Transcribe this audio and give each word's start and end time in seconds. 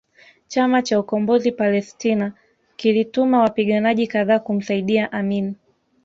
Chama 0.47 0.81
cha 0.81 0.99
Ukombozi 0.99 1.51
Palestina 1.51 2.33
kilituma 2.75 3.39
wapiganaji 3.41 4.07
kadhaa 4.07 4.39
kumsaidia 4.39 5.11
Amin 5.11 5.55